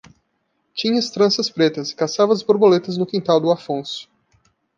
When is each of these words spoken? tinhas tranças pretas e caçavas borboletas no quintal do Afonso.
tinhas 0.73 1.11
tranças 1.11 1.47
pretas 1.47 1.91
e 1.91 1.95
caçavas 1.95 2.41
borboletas 2.41 2.97
no 2.97 3.05
quintal 3.05 3.39
do 3.39 3.51
Afonso. 3.51 4.09